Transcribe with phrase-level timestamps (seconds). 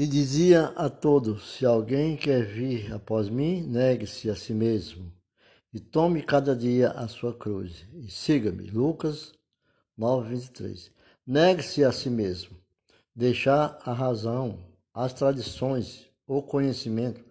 [0.00, 5.12] E dizia a todos: Se alguém quer vir após mim, negue-se a si mesmo
[5.74, 8.70] e tome cada dia a sua cruz e siga-me.
[8.70, 9.34] Lucas
[9.98, 10.90] 9, 23.
[11.26, 12.56] Negue-se a si mesmo,
[13.14, 17.22] deixar a razão, as tradições, o conhecimento,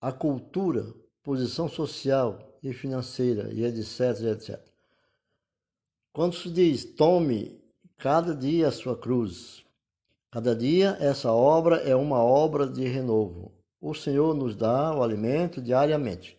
[0.00, 4.60] a cultura, posição social e financeira, e etc, etc.
[6.12, 7.62] Quando se diz tome
[7.96, 9.64] cada dia a sua cruz,
[10.36, 13.54] cada dia essa obra é uma obra de renovo.
[13.80, 16.38] O Senhor nos dá o alimento diariamente.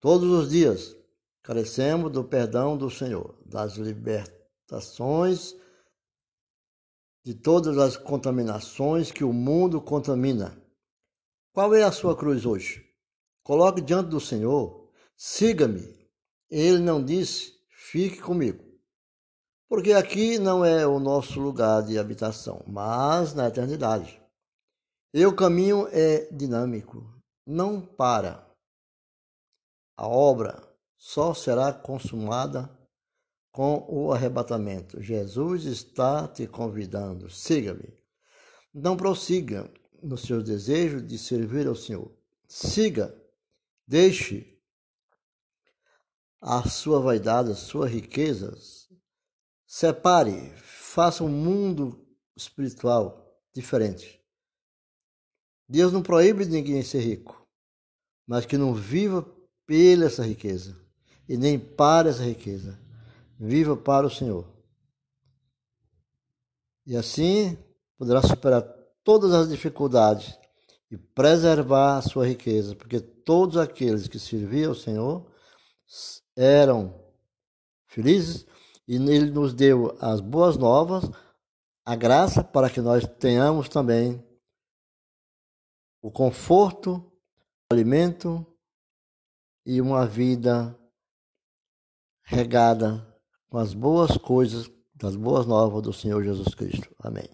[0.00, 0.96] Todos os dias
[1.42, 5.54] carecemos do perdão do Senhor, das libertações
[7.22, 10.58] de todas as contaminações que o mundo contamina.
[11.52, 12.82] Qual é a sua cruz hoje?
[13.42, 15.94] Coloque diante do Senhor, siga-me.
[16.48, 18.69] Ele não disse, fique comigo.
[19.70, 24.20] Porque aqui não é o nosso lugar de habitação, mas na eternidade.
[25.14, 27.08] E o caminho é dinâmico,
[27.46, 28.44] não para.
[29.96, 30.60] A obra
[30.98, 32.68] só será consumada
[33.52, 35.00] com o arrebatamento.
[35.00, 37.96] Jesus está te convidando, siga-me.
[38.74, 42.10] Não prossiga nos seus desejos de servir ao Senhor.
[42.48, 43.16] Siga,
[43.86, 44.60] deixe
[46.40, 48.79] a sua vaidade, as suas riquezas.
[49.72, 52.04] Separe, faça um mundo
[52.36, 54.20] espiritual diferente.
[55.68, 57.46] Deus não proíbe ninguém ser rico,
[58.26, 59.24] mas que não viva
[59.64, 60.76] pela essa riqueza
[61.28, 62.76] e nem para essa riqueza
[63.38, 64.44] viva para o Senhor.
[66.84, 67.56] E assim
[67.96, 68.62] poderá superar
[69.04, 70.36] todas as dificuldades
[70.90, 75.32] e preservar a sua riqueza, porque todos aqueles que serviam ao Senhor
[76.34, 76.92] eram
[77.86, 78.50] felizes
[78.90, 81.04] e Ele nos deu as boas novas,
[81.86, 84.20] a graça para que nós tenhamos também
[86.02, 86.96] o conforto,
[87.70, 88.44] o alimento
[89.64, 90.76] e uma vida
[92.24, 93.06] regada
[93.48, 96.92] com as boas coisas, das boas novas do Senhor Jesus Cristo.
[96.98, 97.28] Amém.